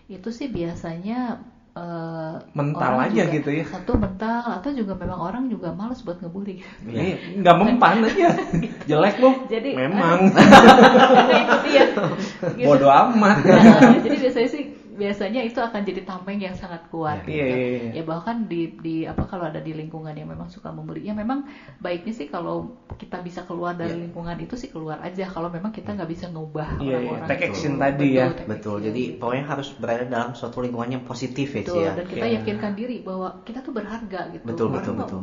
[0.10, 1.38] itu sih biasanya
[1.78, 3.66] eh, Mental aja juga- gitu ya.
[3.66, 6.66] Satu mental atau juga memang orang juga males buat ngebully.
[6.84, 8.30] Iya, nggak mempan aja.
[8.86, 9.36] Jelek loh.
[9.46, 10.34] Jadi memang
[11.42, 11.86] itu dia.
[12.54, 12.66] Gitu.
[12.66, 13.38] bodoh amat.
[13.44, 14.63] Nah, jadi biasanya sih
[14.98, 17.24] biasanya itu akan jadi tameng yang sangat kuat.
[17.24, 17.56] Iya, gitu.
[17.56, 17.90] iya, iya.
[17.94, 21.46] Ya bahkan di di apa kalau ada di lingkungan yang memang suka membuli, ya memang
[21.78, 24.04] baiknya sih kalau kita bisa keluar dari Iya.
[24.10, 25.30] lingkungan itu sih keluar aja.
[25.30, 26.96] Kalau memang kita nggak bisa ngubah Iya, iya.
[26.98, 27.28] orang-orang.
[27.30, 27.50] Take itu.
[27.54, 28.26] action tadi ya.
[28.34, 28.76] take Betul.
[28.76, 28.86] action.
[28.90, 31.92] Jadi pokoknya harus berada dalam suatu lingkungan yang positif ya, Betul, ya.
[31.94, 32.34] dan kita Iya.
[32.42, 34.44] yakinkan diri bahwa kita tuh berharga gitu.
[34.44, 35.22] Betul, Orang betul, betul.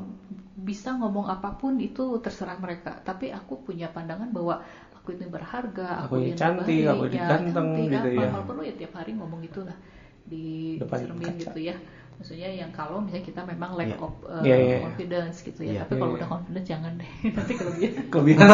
[0.54, 4.64] Bisa ngomong apa pun itu terserah mereka, tapi aku punya pandangan bahwa
[5.04, 8.24] aku ini berharga, Aku ini ini cantik, baik, aku ini ya, ganteng, cantik, gitu apa.
[8.24, 8.28] ya.
[8.32, 9.76] Kalau perlu ya tiap hari ngomong itulah
[10.24, 11.40] di Depan cermin kaca.
[11.44, 11.76] gitu ya.
[12.14, 13.98] Maksudnya yang kalau misalnya kita memang lack Iya.
[14.00, 14.78] of uh, Iya, iya, iya.
[14.82, 15.68] confidence gitu ya.
[15.68, 15.80] Iya.
[15.82, 16.16] Tapi Iya, kalau iya.
[16.16, 17.10] udah confidence jangan deh.
[17.36, 17.92] Nanti kelebihan.
[18.12, 18.46] Kelebihan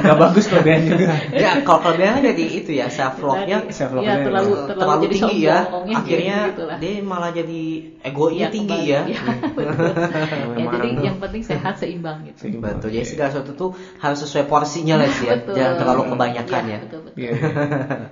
[0.00, 1.06] nggak bagus kelebihan juga.
[1.32, 5.14] ya kalau kelebihannya jadi itu ya self love-nya Self ya, love-nya terlalu, memang terlalu, jadi
[5.16, 5.58] tinggi ya.
[5.90, 6.76] Akhirnya gitu lah.
[6.76, 7.62] dia malah jadi
[8.00, 8.92] egonya Iya, tinggi kembali.
[8.92, 9.00] ya.
[9.06, 9.20] Iya,
[9.56, 9.64] betul.
[9.64, 10.72] ya, Memang.
[10.74, 12.36] jadi yang penting sehat seimbang gitu.
[12.42, 12.74] Seimbang.
[12.76, 12.88] Betul.
[12.90, 13.08] Jadi Iya.
[13.08, 15.36] segala sesuatu tuh harus sesuai porsinya lah sih ya.
[15.40, 16.78] Jangan terlalu kebanyakan Iya, ya.
[16.82, 17.16] Betul, betul.
[17.16, 17.30] Iya.
[17.30, 17.42] iya.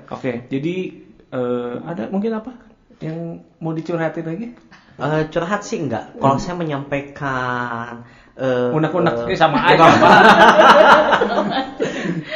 [0.09, 0.75] Oke, jadi
[1.29, 2.53] eh, ada mungkin apa
[2.99, 3.17] yang
[3.59, 4.47] mau dicurhatin lagi?
[4.99, 6.19] Eh, curhat sih enggak.
[6.19, 8.03] Kalau saya menyampaikan
[8.35, 9.87] eh, Unek-unek eh, eh, sama aja.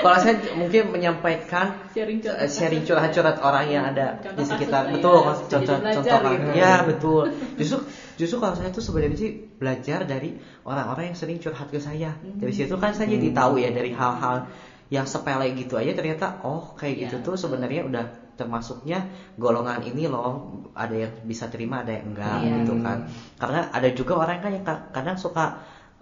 [0.03, 2.43] Kalau saya mungkin menyampaikan Sharing curhat.
[2.43, 6.51] eh, sharing curhat-curhat orang yang ada Contoh di sekitar betul ya, contoh contoh gitu.
[6.55, 7.23] ya betul
[7.55, 7.79] justru
[8.15, 12.51] justru kalau saya tuh sebenarnya sih belajar dari orang-orang yang sering curhat ke saya dari
[12.51, 14.51] situ kan saya jadi tahu ya dari hal-hal
[14.91, 20.09] yang sepele gitu aja ternyata oh kayak gitu Iya, tuh sebenarnya udah termasuknya golongan ini
[20.09, 20.41] loh
[20.73, 22.53] ada yang bisa terima ada yang enggak Iya.
[22.61, 22.99] gitu kan.
[23.37, 25.45] Karena ada juga orang kan yang ka- kadang suka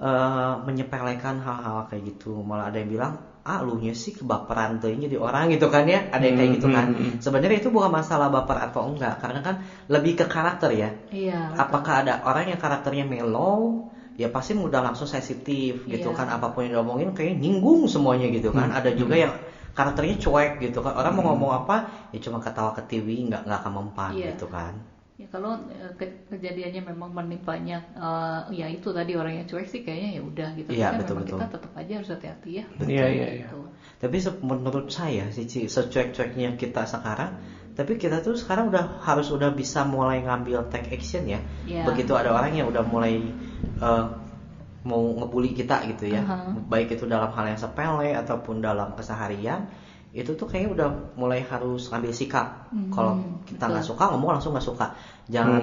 [0.01, 2.40] eh, menyepelekan hal-hal kayak gitu.
[2.40, 6.09] Malah ada yang bilang ah lu nya sih kebaperan tuh jadi orang gitu kan ya.
[6.09, 6.87] Ada yang kayak gitu kan.
[6.88, 7.19] Hmm, hmm, hmm.
[7.21, 9.21] sebenarnya itu bukan masalah baper atau enggak.
[9.21, 9.55] Karena kan
[9.88, 10.90] lebih ke karakter ya.
[11.12, 11.53] Iya.
[11.53, 13.85] apakah ada orang yang karakternya mellow?
[14.16, 16.16] Ya pasti mudah langsung sensitif gitu Iya.
[16.16, 16.27] kan.
[16.29, 18.73] Apa pun yang diomongin kayak nyinggung semuanya gitu kan.
[18.73, 19.33] Ada juga yang
[19.76, 21.76] karakternya cuek gitu kan orang mau ngomong apa
[22.14, 24.35] ya cuma ketawa ke TV nggak nggak akan mempan Iya.
[24.35, 24.74] gitu kan
[25.20, 29.85] Ya kalau eh, ke- kejadiannya memang menimpanya eh, ya itu tadi orang yang cuek sih
[29.85, 30.68] kayaknya ya udah gitu.
[30.72, 31.37] Iya, Tapi kan betul, memang betul.
[31.37, 32.64] kita tetap aja harus hati-hati ya.
[32.80, 33.48] Iya, iya, iya.
[33.52, 33.59] Gitu.
[34.00, 37.37] tapi se- menurut saya sih secuek-cueknya kita sekarang
[37.76, 41.85] tapi kita tuh sekarang udah harus udah bisa mulai ngambil take action ya Iya.
[41.85, 43.20] begitu ada orang yang udah mulai
[43.80, 44.04] eh,
[44.81, 46.57] mau ngebully kita gitu ya Aha.
[46.66, 49.69] baik itu dalam hal yang sepele ataupun dalam keseharian
[50.11, 53.14] itu tuh kayaknya udah mulai harus ngambil sikap Mhm, kalau
[53.45, 54.87] kita nggak suka ngomong langsung nggak suka
[55.27, 55.62] jangan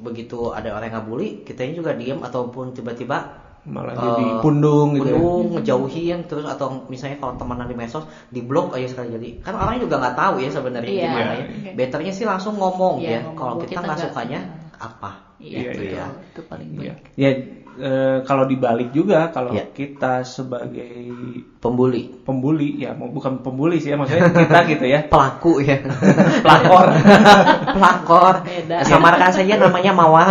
[0.00, 5.08] begitu ada orang yang ngebully kitanya juga diem ataupun tiba-tiba Malah eh, jadi pundung gitu
[5.08, 5.16] ya.
[5.16, 9.56] pundung, ngejauhin terus atau misalnya kalau temenan di medsos di blok aja sekali jadi kan
[9.56, 11.04] orang juga nggak tahu ya sebenarnya Iya.
[11.08, 11.70] gimana ya Iya.
[11.72, 13.38] betternya sih langsung ngomong Iya, ya ngomong.
[13.40, 14.40] kalau kita kita nggak sukanya
[14.76, 15.84] apa Iya, Iya, betul.
[15.88, 16.04] iya.
[16.28, 16.92] Itu paling Iya.
[16.92, 16.96] baik.
[17.16, 17.30] Ya
[17.76, 19.68] eh, kalau dibalik juga kalau Iya.
[19.68, 21.10] kita sebagai
[21.56, 22.12] pembuli.
[22.20, 25.00] pembuli ya mau- bukan pembuli sih ya maksudnya kita gitu ya.
[25.04, 25.80] Pelaku ya.
[26.44, 26.86] Pelakor.
[27.74, 28.34] Pelakor.
[28.42, 28.76] Beda.
[28.82, 30.28] samarkan saja namanya mawar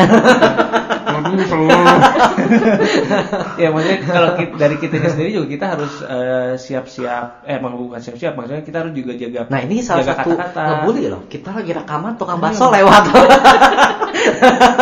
[3.55, 7.99] ya maksudnya kalau ki- dari kitanya sendiri juga kita harus eh, siap-siap eh emang bukan
[7.99, 10.61] siap-siap maksudnya kita harus juga jaga nah ini salah jaga satu kata-kata.
[10.65, 11.21] ngebully loh.
[11.25, 13.03] Kita lagi rekaman tukang bakso lewat.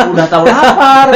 [0.08, 1.08] Udah tahu lapar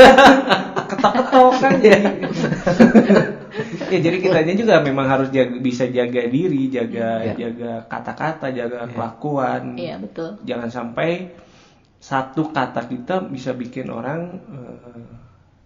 [1.13, 2.09] ketok-ketok kan jadi
[3.93, 7.33] ya jadi kitanya juga memang harus jaga, bisa jaga diri jaga Iya.
[7.39, 10.37] jaga kata-kata jaga kelakuan Iya, betul.
[10.45, 11.33] jangan sampai
[11.97, 14.21] satu kata kita bisa bikin orang
[14.53, 15.05] eh,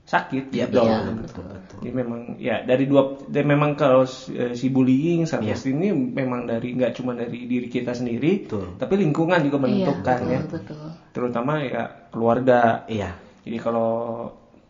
[0.07, 0.83] sakit ya gitu.
[0.83, 1.45] betul, Iya, betul, betul.
[1.55, 1.79] betul.
[1.81, 5.31] Jadi memang ya dari dua dan memang kalau eh, si bullying Iya.
[5.31, 8.75] sarkas ini memang dari nggak cuma dari diri kita sendiri, Betul.
[8.79, 10.85] tapi lingkungan juga menentukan iya, ya, betul, betul.
[11.15, 12.87] terutama ya keluarga.
[12.87, 13.91] iya Jadi kalau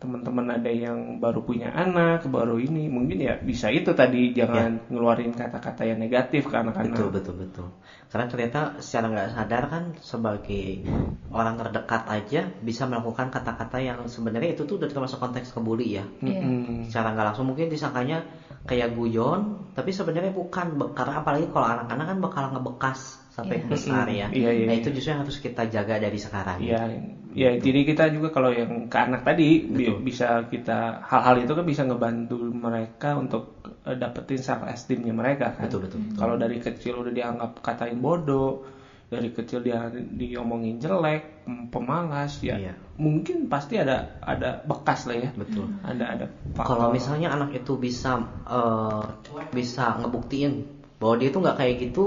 [0.01, 5.29] teman-teman ada yang baru punya anak, baru ini mungkin ya bisa itu tadi jangan ngeluarin
[5.29, 6.97] kata-kata yang negatif ke anak-anak.
[6.97, 7.67] Betul betul betul.
[8.09, 10.81] Karena ternyata secara nggak sadar kan sebagai
[11.29, 16.05] orang terdekat aja bisa melakukan kata-kata yang sebenarnya itu tuh udah termasuk konteks kebuli ya.
[16.19, 16.89] Mm-mm.
[16.89, 18.25] Secara nggak langsung mungkin disangkanya
[18.65, 22.99] kayak guyon, tapi sebenarnya bukan karena apalagi kalau anak-anak kan bakal ngebekas
[23.31, 23.69] sampai Iya.
[23.69, 24.27] besar ya.
[24.33, 24.81] Iya, iya, Nah iya.
[24.83, 26.59] itu justru yang harus kita jaga dari sekarang.
[26.59, 26.83] Ya,
[27.31, 31.65] ya jadi kita juga kalau yang ke anak tadi bi- bisa kita hal-hal itu kan
[31.65, 35.67] bisa ngebantu mereka untuk eh, dapetin self esteemnya mereka kan.
[35.67, 36.17] Betul, betul, betul.
[36.19, 38.67] Kalau dari kecil udah dianggap katain bodoh,
[39.07, 42.73] dari kecil dia diomongin jelek, pem- pemalas, ya Iya.
[42.95, 45.29] mungkin pasti ada ada bekas lah ya.
[45.35, 45.67] Betul.
[45.83, 46.95] Ada ada Kalau faktor.
[46.95, 49.03] misalnya anak itu bisa eh,
[49.51, 50.53] bisa ngebuktiin
[51.01, 52.05] bahwa dia tuh nggak kayak gitu,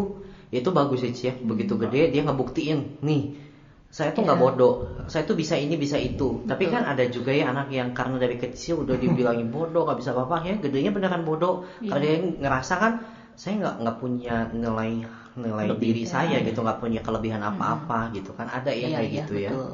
[0.48, 1.34] itu bagus sih ya.
[1.34, 3.22] Begitu gede dia ngebuktiin, nih
[3.96, 4.44] saya tuh nggak Iya.
[4.44, 4.72] bodoh,
[5.12, 6.28] saya tuh bisa ini bisa itu.
[6.50, 10.10] Tapi kan ada juga ya anak yang karena dari kecil udah dibilangin bodoh, nggak bisa
[10.14, 11.54] apa-apa ya, gedenya beneran bodoh.
[11.78, 11.90] Iya.
[11.90, 12.92] Karena dia ngerasa kan
[13.42, 14.90] saya nggak nggak punya nilai
[15.34, 15.82] nilai Lebih.
[15.94, 18.46] diri saya gitu, nggak punya kelebihan apa-apa gitu kan.
[18.50, 19.50] Ada yang Iya, kayak iya, gitu ya.
[19.54, 19.70] betul.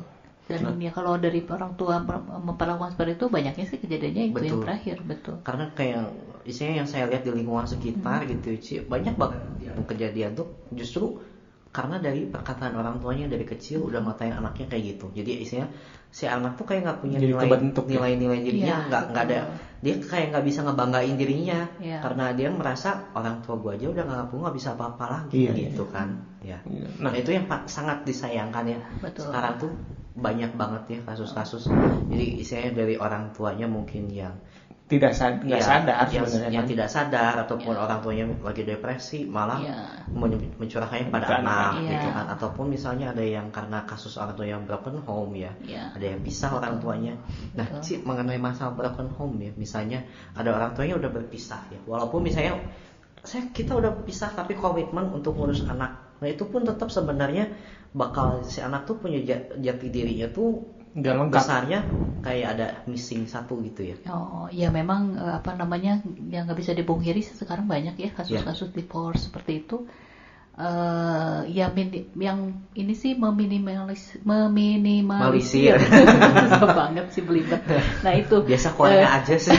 [0.50, 4.59] Dan ya kalau dari orang tua per- memperlakukan seperti itu banyaknya sih kejadiannya itu yang
[4.59, 4.62] Betul.
[4.66, 5.35] terakhir, betul.
[5.46, 6.11] karena kayak
[6.42, 11.22] isinya yang saya lihat di lingkungan sekitar gitu Ci, banyak banget yang kejadian tuh justru
[11.70, 15.06] karena dari perkataan orang tuanya dari kecil udah ngatain anaknya kayak gitu.
[15.14, 15.70] Jadi isinya
[16.11, 17.90] si anak tuh kayak nggak punya Jadi nilai kebentuk ya?
[17.94, 19.38] nilai-nilai dirinya Iya, nggak nggak ada
[19.80, 21.59] dia kayak nggak bisa ngebanggain dirinya.
[21.78, 21.98] Iya.
[22.02, 25.87] karena dia merasa orang tua gua aja udah nggak nggak bisa apa-apa lagi Iya, gitu
[25.94, 26.09] kan.
[26.42, 26.59] Ya
[26.98, 27.14] nah.
[27.14, 28.80] itu yang sangat disayangkan ya.
[28.98, 29.30] Betul.
[29.30, 29.70] sekarang tuh
[30.18, 31.70] banyak banget ya kasus-kasus.
[32.11, 34.35] Jadi isinya dari orang tuanya mungkin yang
[34.90, 36.72] tidak sad- Ya, sadar yang, sebenarnya yang kan.
[36.74, 37.81] tidak sadar ataupun Ya.
[37.81, 39.62] orang tuanya lagi depresi malah
[40.11, 41.88] men- mencurahkannya pada Ke anak anak.
[41.88, 45.94] gitu kan ataupun misalnya ada yang karena kasus orang tua yang broken home ya Iya.
[45.94, 47.14] ada yang pisah orang tuanya
[47.55, 47.87] nah Betul.
[47.87, 50.03] sih mengenai masalah broken home ya misalnya
[50.35, 52.59] ada orang tuanya udah berpisah ya walaupun misalnya
[53.20, 57.46] saya kita udah pisah tapi komitmen untuk ngurus anak nah itu pun tetap sebenarnya
[57.90, 61.46] bakal si anak tuh punya ja- jati dirinya tuh Nggak lengkap.
[61.46, 61.79] besarnya
[62.24, 65.92] kayak ada missing satu gitu ya Oh, ya memang eh, apa namanya
[66.33, 69.76] yang nggak bisa dipungkiri sekarang banyak ya kasus-kasus divorce seperti itu.
[70.61, 75.81] Eh ya mini- yang ini sih meminimalis meminimalisir Malisir.
[76.53, 77.64] Susah banget sih belibet.
[78.05, 79.57] Nah itu biasa Korea eh, aja sih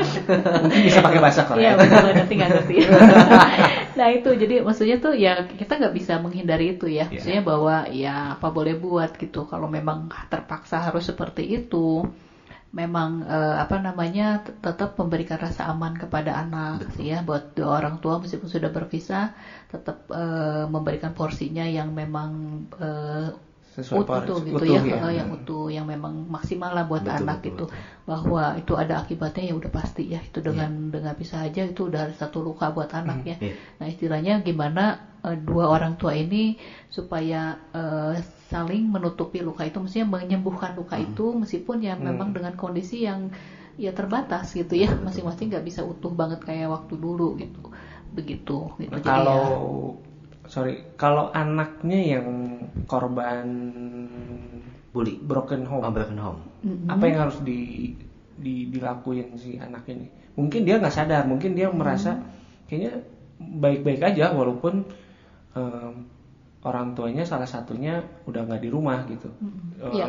[0.64, 1.70] Mungkin bisa pakai bahasa Iya Korea.
[1.76, 2.76] betul nanti nggak ngerti.
[3.90, 7.04] nah itu jadi maksudnya tuh ya kita nggak bisa menghindari itu ya.
[7.04, 7.12] Iya.
[7.12, 9.44] Maksudnya bahwa ya apa boleh buat gitu.
[9.44, 12.08] Kalau memang terpaksa harus seperti itu,
[12.70, 17.22] memang eh, apa namanya tetap memberikan rasa aman kepada anak ya.
[17.26, 19.34] Buat dua orang tua meskipun sudah berpisah
[19.72, 22.30] tetap eh, memberikan porsinya yang memang
[22.78, 23.28] eh,
[23.70, 24.96] Sesuai utuh por- gitu utuh ya, ya.
[25.18, 27.82] yang utuh yang memang maksimal lah buat Betul, anak betul, gitu betul.
[28.06, 30.92] bahwa itu ada akibatnya ya udah pasti ya itu dengan Iya.
[30.94, 33.54] dengan bisa aja itu udah satu luka buat anak ya Iya.
[33.82, 34.94] nah istilahnya gimana
[35.26, 36.54] eh, dua orang tua ini
[36.86, 38.14] supaya eh,
[38.50, 41.02] saling menutupi luka itu maksudnya menyembuhkan luka Hmm.
[41.02, 43.30] itu meskipun ya memang dengan kondisi yang
[43.80, 47.62] ya terbatas gitu ya masing-masing nggak bisa utuh banget kayak waktu dulu gitu
[48.12, 49.56] begitu gitu Jadi kalau ya,
[50.52, 52.26] sorry kalau anaknya yang
[52.90, 53.46] korban
[54.90, 56.90] bully broken home oh, broken home mm-mm.
[56.90, 57.60] apa yang harus di,
[58.34, 62.18] di dilakuin si anak ini mungkin dia nggak sadar mungkin dia merasa
[62.66, 63.06] kayaknya
[63.40, 64.74] baik-baik aja walaupun
[65.56, 65.94] em,
[66.66, 69.80] orang tuanya salah satunya udah nggak di rumah gitu Mm-mm.
[69.80, 70.06] Eh, Iya.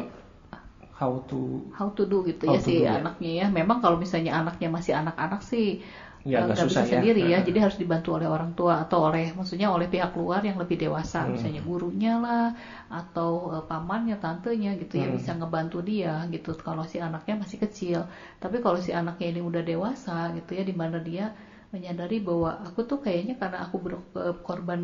[1.00, 1.40] how to
[1.78, 3.02] how to do gitu How ya to si do, ya.
[3.02, 3.46] anaknya ya.
[3.50, 5.82] Memang kalau misalnya anaknya masih anak-anak sih
[6.22, 7.02] Ya, nggak susah bisa ya.
[7.02, 7.38] sendiri ya.
[7.48, 11.18] Jadi harus dibantu oleh orang tua atau oleh maksudnya oleh pihak luar yang lebih dewasa,
[11.20, 11.34] Hmm.
[11.34, 12.54] misalnya gurunya lah
[13.00, 15.18] atau eh, pamannya, tantenya gitu ya Hmm.
[15.18, 18.00] bisa ngebantu dia gitu kalau si anaknya masih kecil.
[18.42, 21.34] Tapi kalau si anaknya ini udah dewasa gitu ya di mana dia
[21.74, 24.82] menyadari bahwa aku tuh kayaknya karena aku bro- eh, korban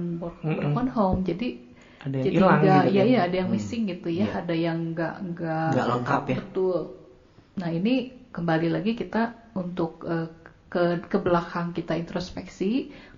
[0.57, 1.53] broken home jadi
[2.05, 3.07] ada yang jadi hilang gitu ya kan.
[3.13, 4.33] ya ada yang missing gitu ya Iya.
[4.39, 6.37] ada yang nggak nggak Nggak lengkap ya.
[6.37, 6.77] betul
[7.59, 10.27] nah ini kembali lagi kita untuk eh,
[10.73, 10.79] ke
[11.11, 12.65] ke belakang kita introspeksi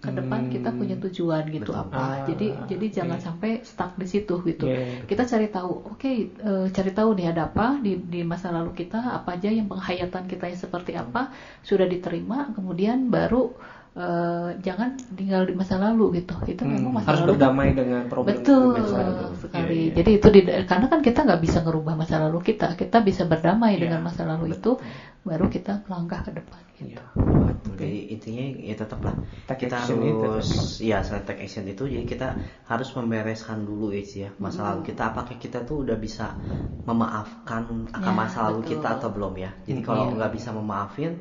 [0.04, 0.52] ke depan Hmm.
[0.54, 1.82] kita punya tujuan gitu Betul.
[1.84, 5.10] apa Ah, jadi jadi jangan sampai stuck di situ gitu Iya.
[5.10, 6.12] kita cari tahu oke
[6.50, 10.24] eh, cari tahu nih ada apa di di masa lalu kita apa aja yang penghayatan
[10.32, 11.22] kita yang seperti apa
[11.66, 13.50] sudah diterima kemudian baru
[14.00, 18.04] eh, jangan tinggal di masa lalu gitu itu Hmm, memang masa harus lalu berdamai dengan
[18.12, 19.26] problem Betul dengan masa lalu.
[19.44, 19.80] sekali.
[19.80, 19.96] Iya, iya.
[19.98, 23.72] Jadi itu di, karena kan kita nggak bisa ngerubah masa lalu kita, kita bisa berdamai
[23.76, 24.72] Iya, dengan masa lalu itu,
[25.24, 26.62] baru kita melangkah ke depan.
[26.76, 26.96] Gitu.
[26.96, 27.04] Iya.
[27.48, 27.74] Betul.
[27.80, 29.16] Jadi intinya ya tetaplah
[29.48, 30.48] Take kita harus
[30.80, 32.28] ya selain take action itu jadi kita
[32.72, 36.40] harus membereskan dulu ya ya masa lalu kita apakah kita tuh udah bisa
[36.88, 38.72] memaafkan akan Ya, masa lalu betul.
[38.76, 39.52] kita atau belum ya.
[39.68, 40.16] Jadi kalau Iya.
[40.16, 41.12] nggak bisa memaafin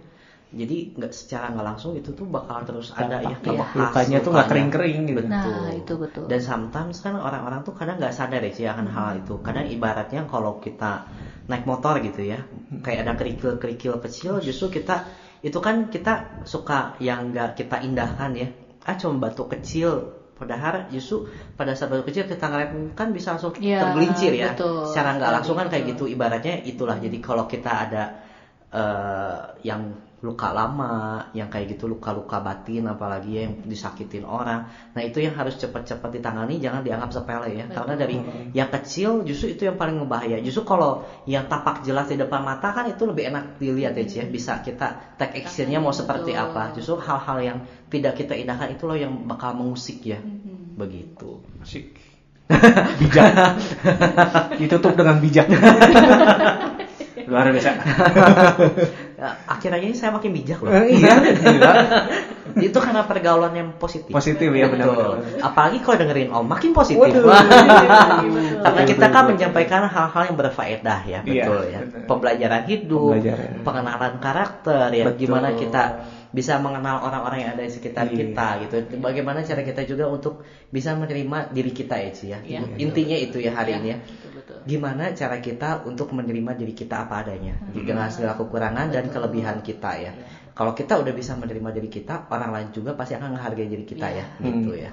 [0.49, 4.49] jadi nggak secara nggak langsung itu tuh bakal terus ada ya bekas lukanya tuh nggak
[4.49, 5.21] kering-kering gitu.
[5.21, 5.29] Betul.
[5.29, 6.25] Nah, itu betul.
[6.25, 9.35] Dan sometimes kan orang-orang tuh kadang nggak sadar ya sih akan hal itu.
[9.45, 11.05] Kadang ibaratnya kalau kita
[11.53, 12.49] naik motor gitu ya,
[12.81, 15.05] kayak ada kerikil-kerikil kecil, justru kita
[15.45, 18.49] itu kan kita suka yang nggak kita indahkan ya.
[18.89, 20.17] Ah cuma batu kecil.
[20.39, 21.27] Padahal justru
[21.59, 24.55] pada saat batu kecil kita ngerem kan bisa langsung Iya, tergelincir ya.
[24.55, 24.87] betul.
[24.89, 26.09] Secara nggak langsung kan kayak gitu.
[26.09, 26.97] Ibaratnya itulah.
[26.97, 28.03] Jadi kalau kita ada
[28.73, 34.67] eh, yang luka lama, yang kayak gitu luka-luka batin apalagi yang disakitin orang.
[34.91, 37.67] Nah, itu yang harus cepat-cepat ditangani, jangan dianggap sepele ya.
[37.71, 38.19] Karena dari
[38.51, 40.43] yang kecil justru itu yang paling ngebahaya.
[40.43, 44.17] Justru kalau yang tapak jelas di depan mata kan itu lebih enak dilihat ya, Ci,
[44.19, 44.25] ya.
[44.27, 46.45] Bisa kita take actionnya mau seperti Betul.
[46.51, 46.63] apa.
[46.75, 50.19] Justru hal-hal yang tidak kita indahkan itu loh yang bakal mengusik ya.
[50.75, 51.47] Begitu.
[51.63, 51.95] Asik.
[53.01, 53.33] bijak.
[54.59, 55.47] Ditutup dengan bijak.
[57.29, 57.73] Luar biasa.
[59.19, 60.71] Ya, akhir-akhir ini saya makin bijak loh.
[60.71, 61.11] Eh, iya,
[62.71, 64.15] itu karena pergaulan yang positif.
[64.15, 65.43] Positif ya benar-benar.
[65.43, 67.03] Apalagi kalau dengerin Om makin positif.
[67.03, 67.27] Waduh.
[68.63, 71.79] Karena kita kan menyampaikan hal-hal yang berfaedah ya, Iya, betul ya.
[71.83, 72.07] benar.
[72.07, 73.51] Pembelajaran hidup, Pembelajaran.
[73.67, 75.19] pengenalan karakter ya, Betul.
[75.19, 75.83] gimana kita
[76.29, 78.17] bisa mengenal orang-orang yang ada di sekitar Iya.
[78.21, 78.77] kita gitu.
[79.01, 82.39] Bagaimana cara kita juga untuk bisa menerima diri kita ya, Ci ya.
[82.45, 83.97] Iya, Intinya itu ya hari Iya, ini ya.
[84.05, 84.59] betul-betul.
[84.69, 89.91] Gimana cara kita untuk menerima diri kita apa adanya, dengan segala kekurangan dan kelebihan kita
[89.97, 90.13] ya.
[90.59, 94.11] Kalau kita udah bisa menerima diri kita, orang lain juga pasti akan menghargai diri kita
[94.11, 94.91] ya, gitu ya.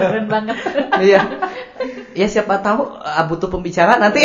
[0.00, 0.56] Keren banget.
[1.04, 1.20] Iya.
[2.16, 4.24] Ya siapa tahu uh, butuh pembicara nanti.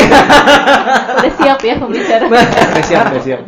[1.19, 2.31] Udah siap ya pembicara.
[2.31, 3.39] Udah siap, udah siap.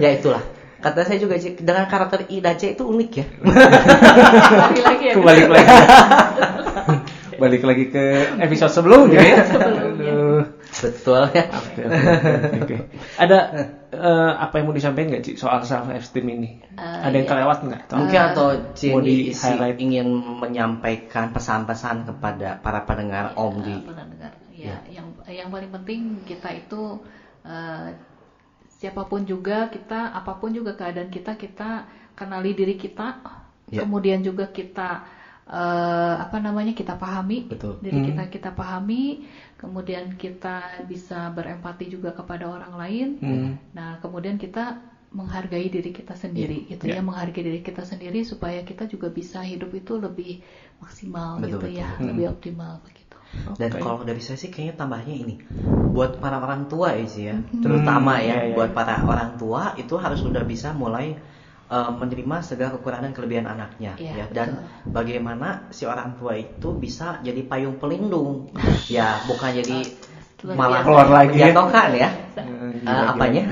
[0.00, 0.40] ya itulah.
[0.80, 3.26] Kata saya juga dengan karakter I dan C itu unik ya.
[4.56, 5.14] Lagi-lagi ya.
[5.20, 5.68] Kembali lagi.
[7.42, 8.04] Balik lagi ke
[8.40, 9.44] episode sebelumnya ya.
[9.44, 9.91] Sebelumnya.
[10.82, 12.76] Betul ya Oke, oke, oke, oke.
[13.16, 13.38] Ada
[13.94, 16.50] eh, apa yang mau disampaikan nggak Ci soal self esteem ini?
[16.76, 17.80] Ada yang kelewat nggak?
[17.86, 19.78] Atau mungkin atau mau Jenny di si highlight?
[19.78, 20.06] ingin
[20.42, 24.32] menyampaikan pesan-pesan kepada para pendengar Om di Pernah dengar.
[24.52, 26.98] Ya, yang yang paling penting kita itu
[27.42, 27.86] eh,
[28.78, 31.86] siapa pun juga kita, apa pun juga keadaan kita, kita
[32.18, 33.22] kenali diri kita,
[33.72, 33.80] Ya.
[33.86, 35.06] kemudian juga kita
[35.48, 37.80] eh, apa namanya kita pahami Betul.
[37.82, 38.06] diri Hmm.
[38.06, 39.24] kita kita pahami,
[39.62, 43.08] kemudian kita bisa berempati juga kepada orang lain.
[43.22, 43.50] Hmm.
[43.78, 46.98] Nah, kemudian kita menghargai diri kita sendiri, gitu Iya.
[46.98, 50.40] ya, menghargai diri kita sendiri supaya kita juga bisa hidup itu lebih
[50.82, 51.78] maksimal, Betul, gitu betul.
[51.84, 52.06] ya, Hmm.
[52.10, 53.16] lebih optimal begitu.
[53.56, 53.80] Dan Oke.
[53.80, 55.34] kalau dari saya sih kayaknya tambahnya ini
[55.92, 58.54] buat para orang tua ya sih ya, terutama Hmm, ya iya, iya.
[58.56, 61.16] buat para orang tua itu harus sudah bisa mulai
[61.72, 64.48] uh, menerima segala kekurangan dan kelebihan anaknya Iya, ya dan
[64.84, 68.52] bagaimana si orang tua itu bisa jadi payung pelindung
[68.92, 69.78] ya bukan jadi
[70.42, 70.82] Luar malah.
[70.82, 71.48] Keluar lagi ya.
[71.48, 72.10] menjatuhkan ya
[72.82, 73.46] Eh, Uh, apanya?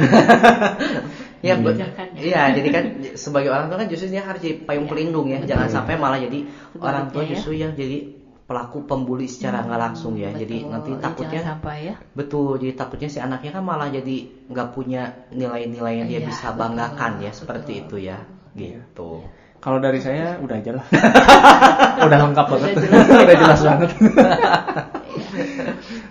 [1.47, 2.07] ya, be- Kebijakan.
[2.19, 5.71] iya, jadi kan sebagai orang tua kan justru dia harus jadi payung pelindung ya, jangan
[5.71, 7.31] sampai malah jadi orang tua ya.
[7.31, 8.20] justru yang jadi
[8.51, 10.35] pelaku pembuli secara nggak langsung ya.
[10.35, 11.95] Jadi Betul, nanti jangan takutnya sampai ya.
[12.19, 14.17] betul, jadi takutnya si anaknya kan malah jadi
[14.51, 17.87] nggak punya nilai-nilai yang dia Iya, bisa betul, banggakan ya, seperti betul.
[17.87, 18.19] itu ya,
[18.59, 19.11] gitu.
[19.61, 20.87] Kalau dari saya udah aja lah.
[22.11, 22.69] udah lengkap banget.
[22.75, 23.07] Udah jelas.
[23.29, 23.91] udah jelas banget.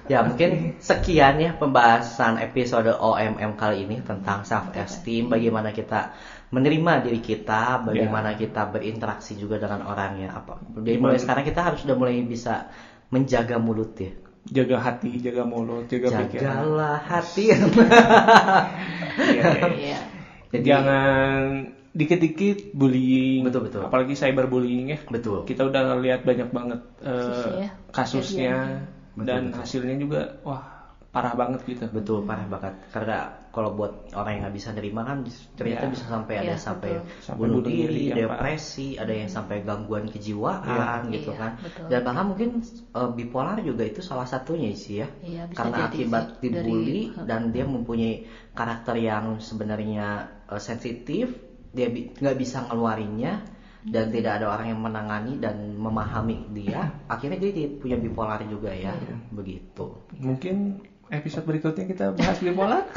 [0.10, 6.17] Ya mungkin sekian ya pembahasan episode OMM kali ini tentang self esteem, bagaimana kita
[6.49, 10.57] menerima diri kita, bagaimana kita berinteraksi juga dengan orang ya apa.
[10.81, 12.69] Jadi mulai sekarang kita harus sudah mulai bisa
[13.09, 14.12] menjaga mulut ya.
[14.49, 16.41] jaga hati, jaga mulut, jaga pikiran.
[16.65, 17.43] Jagalah hati.
[17.53, 17.57] Iya,
[19.29, 19.67] iya, iya.
[19.77, 19.99] Iya.
[20.49, 21.41] Jadi Jangan
[21.93, 23.45] dikit-dikit bullying.
[23.45, 23.81] Betul, betul.
[23.85, 24.99] Apalagi cyberbullying ya.
[25.05, 25.45] betul.
[25.45, 27.67] Kita udah lihat banyak banget eh, Kasusnya.
[27.93, 28.55] kasusnya
[29.13, 29.57] Betul, dan betul.
[29.62, 30.63] hasilnya juga wah
[31.13, 31.85] parah banget gitu.
[31.89, 35.17] Betul parah banget karena kalau buat orang yang nggak bisa nerima kan
[35.60, 35.91] ternyata Iya.
[35.91, 37.19] bisa sampai ada Iya, sampai betul.
[37.19, 38.17] Sampai bunuh diri, ya, Pak.
[38.39, 41.52] depresi, ada yang sampai gangguan kejiwaan gitu Iya, kan.
[41.60, 41.86] betul.
[41.91, 42.50] Dan bahkan mungkin
[42.95, 45.08] eh, bipolar juga itu salah satunya sih ya.
[45.19, 48.13] Iya, bisa karena jadi akibat sih, dibully dari- dan dia mempunyai
[48.56, 50.08] karakter yang sebenarnya
[50.48, 51.36] eh, sensitif,
[51.76, 53.34] dia bi- nggak bisa ngeluarinnya
[53.80, 58.72] dan tidak ada orang yang menangani dan memahami dia, akhirnya dia jadi punya bipolar juga
[58.76, 59.15] ya, Iya.
[59.32, 59.86] begitu.
[60.19, 60.56] Mungkin
[61.10, 62.86] episode berikutnya kita bahas bipolar.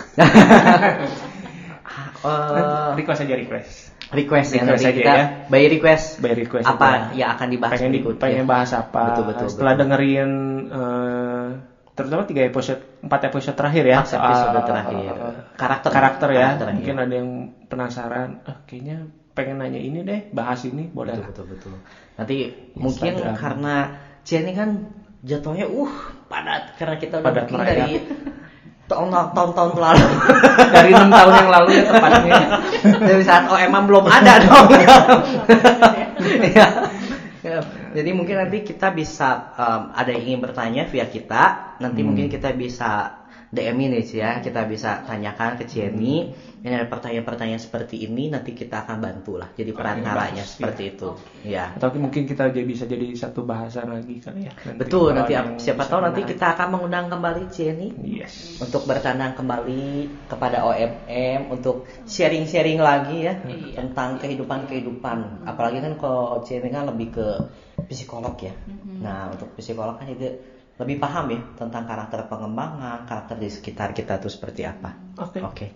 [2.22, 3.72] Eh, request aja request.
[4.12, 5.25] request ya Request nanti aja kita ya.
[5.48, 7.07] by request By request apa aja.
[7.12, 9.83] yang akan dibahas pengen, berikutnya pengen bahas apa betul betul setelah betul.
[9.83, 10.31] dengerin
[10.70, 11.46] eh,
[11.92, 15.12] terutama tiga episode empat episode terakhir ya Empat episode soal, terakhir.
[15.55, 15.90] Karakter.
[15.90, 17.03] karakter ya Karakter, mungkin iya.
[17.03, 17.31] ada yang
[17.66, 18.96] penasaran eh, kayaknya
[19.33, 21.29] pengen nanya ini deh bahas ini boleh betul lah.
[21.35, 21.72] betul betul
[22.14, 22.37] nanti
[22.75, 23.35] mungkin Instagram.
[23.35, 23.75] karena
[24.22, 24.70] Jenny kan
[25.22, 25.92] jatuhnya uh
[26.26, 27.92] padat karena kita udah Padat booking dari
[28.90, 30.06] tahun tahun lalu
[30.74, 32.40] dari enam tahun yang lalu ya tepatnya
[33.00, 34.66] dari saat OMM belum ada dong
[36.22, 36.68] Iya.
[37.42, 37.58] Ya,
[37.90, 41.74] Jadi mungkin nanti kita bisa um, ada yang ingin bertanya via kita.
[41.82, 42.14] Nanti Hmm.
[42.14, 43.21] mungkin kita bisa
[43.52, 44.40] DM ini sih ya.
[44.40, 46.24] Kita bisa tanyakan ke Jenny.
[46.24, 46.64] Hmm.
[46.64, 48.32] Ini ada pertanyaan-pertanyaan seperti ini.
[48.32, 49.52] Nanti kita akan bantu lah.
[49.52, 51.08] Jadi perantaranya bagus, seperti itu.
[51.44, 51.74] Ya.
[51.76, 55.12] atau mungkin kita jadi bisa jadi satu bahasan lagi kali ya Nanti Betul.
[55.12, 61.50] Nanti siapa tahu nanti kita akan mengundang kembali Jenny yes untuk bertandang kembali kepada OMM
[61.50, 63.82] untuk sharing-sharing lagi ya Iya.
[63.84, 65.44] tentang kehidupan-kehidupan.
[65.44, 67.26] Apalagi kan kalau Jenny kan lebih ke
[67.90, 68.54] psikolog ya.
[69.02, 70.30] Nah, untuk psikolog kan juga
[70.80, 74.96] lebih paham ya tentang karakter pengembangan, karakter di sekitar kita tuh seperti apa.
[75.20, 75.66] oke Oke.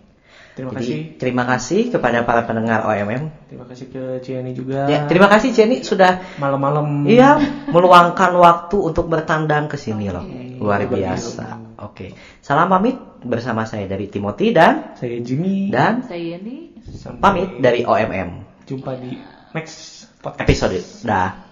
[0.57, 3.45] terima Jadi kasih terima kasih kepada para pendengar OMM.
[3.45, 7.37] terima kasih ke Ciani juga Ya, terima kasih Jenny sudah malam-malam Iya,
[7.69, 10.25] meluangkan waktu untuk bertandang ke sini loh.
[10.57, 11.77] Luar biasa.
[11.85, 12.17] Oke.
[12.41, 17.85] Salam pamit bersama saya dari Timothy dan saya Jimmy dan Saya ini Sampai pamit dari
[17.85, 18.29] OMM
[18.67, 19.13] jumpa di
[19.53, 20.77] next podcast episode.
[21.05, 21.46] Dah.